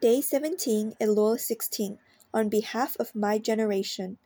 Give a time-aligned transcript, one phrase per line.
[0.00, 1.98] Day 17, Elul 16,
[2.32, 4.16] on behalf of my generation.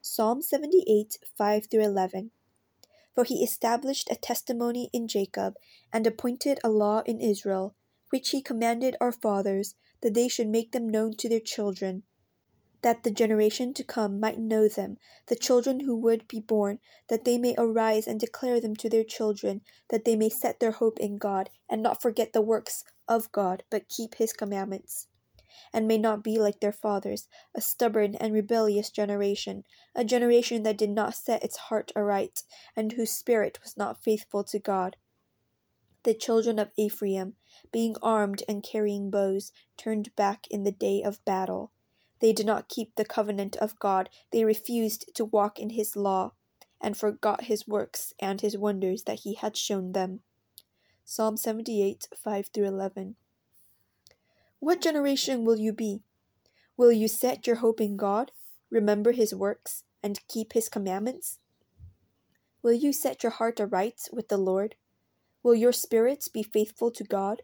[0.00, 2.30] Psalm 78, 5 through 11.
[3.16, 5.54] For he established a testimony in Jacob,
[5.92, 7.74] and appointed a law in Israel,
[8.10, 12.04] which he commanded our fathers, that they should make them known to their children,
[12.82, 16.78] that the generation to come might know them, the children who would be born,
[17.08, 20.70] that they may arise and declare them to their children, that they may set their
[20.70, 25.08] hope in God, and not forget the works of God, but keep his commandments
[25.72, 30.76] and may not be like their fathers, a stubborn and rebellious generation, a generation that
[30.76, 32.42] did not set its heart aright,
[32.76, 34.96] and whose spirit was not faithful to God.
[36.04, 37.36] The children of Ephraim,
[37.72, 41.72] being armed and carrying bows, turned back in the day of battle.
[42.20, 46.32] They did not keep the covenant of God, they refused to walk in his law,
[46.80, 50.20] and forgot his works and his wonders that he had shown them.
[51.06, 53.16] Psalm 78 5 through 11.
[54.64, 56.04] What generation will you be?
[56.78, 58.32] Will you set your hope in God,
[58.70, 61.38] remember His works, and keep His commandments?
[62.62, 64.76] Will you set your heart aright with the Lord?
[65.42, 67.42] Will your spirits be faithful to God?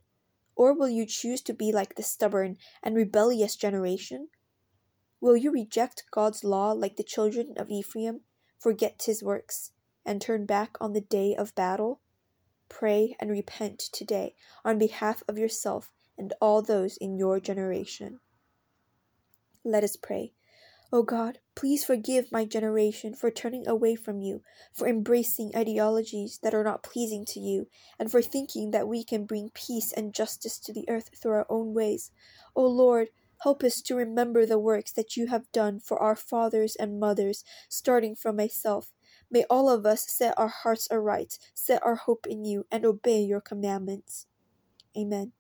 [0.56, 4.28] Or will you choose to be like the stubborn and rebellious generation?
[5.20, 8.22] Will you reject God's law like the children of Ephraim,
[8.58, 9.72] forget His works,
[10.06, 12.00] and turn back on the day of battle?
[12.70, 18.20] Pray and repent today on behalf of yourself and all those in your generation.
[19.64, 20.34] Let us pray.
[20.92, 26.38] O oh God, please forgive my generation for turning away from you, for embracing ideologies
[26.42, 30.12] that are not pleasing to you, and for thinking that we can bring peace and
[30.12, 32.10] justice to the earth through our own ways.
[32.54, 33.08] O oh Lord,
[33.42, 37.44] help us to remember the works that you have done for our fathers and mothers,
[37.68, 38.92] starting from myself.
[39.30, 43.20] May all of us set our hearts aright, set our hope in you, and obey
[43.20, 44.26] your commandments.
[44.98, 45.32] Amen.